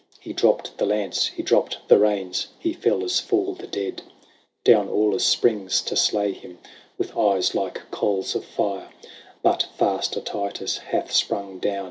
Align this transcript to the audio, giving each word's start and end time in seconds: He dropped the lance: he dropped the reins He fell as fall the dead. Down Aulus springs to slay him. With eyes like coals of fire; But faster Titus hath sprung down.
He 0.19 0.33
dropped 0.33 0.79
the 0.79 0.87
lance: 0.87 1.27
he 1.27 1.43
dropped 1.43 1.77
the 1.87 1.99
reins 1.99 2.47
He 2.57 2.73
fell 2.73 3.03
as 3.03 3.19
fall 3.19 3.53
the 3.53 3.67
dead. 3.67 4.01
Down 4.63 4.89
Aulus 4.89 5.23
springs 5.23 5.79
to 5.83 5.95
slay 5.95 6.31
him. 6.31 6.57
With 6.97 7.15
eyes 7.15 7.53
like 7.53 7.91
coals 7.91 8.33
of 8.33 8.43
fire; 8.43 8.89
But 9.43 9.67
faster 9.77 10.19
Titus 10.19 10.79
hath 10.79 11.11
sprung 11.11 11.59
down. 11.59 11.79